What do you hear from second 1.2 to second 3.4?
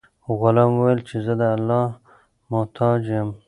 زه د الله محتاج یم.